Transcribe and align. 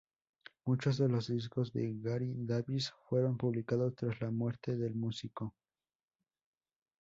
Muchos 0.65 0.97
de 0.97 1.07
los 1.09 1.27
discos 1.27 1.73
de 1.73 1.93
Gary 2.01 2.33
Davis 2.35 2.91
fueron 3.07 3.37
publicados 3.37 3.93
tras 3.93 4.19
la 4.19 4.31
muerte 4.31 4.75
del 4.75 4.95
músico. 4.95 5.53